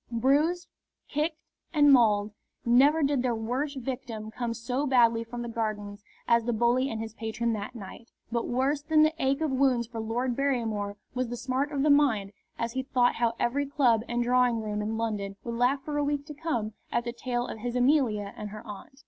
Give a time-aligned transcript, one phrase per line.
[0.11, 0.67] Bruised,
[1.07, 1.37] kicked,
[1.75, 2.31] and mauled,
[2.65, 6.99] never did their worst victim come so badly from the Gardens as the bully and
[6.99, 8.09] his patron that night.
[8.31, 11.91] But worse than the ache of wounds for Lord Barrymore was the smart of the
[11.91, 15.99] mind as he thought how every club and drawing room in London would laugh for
[15.99, 18.99] a week to come at the tale of his Amelia and her aunt.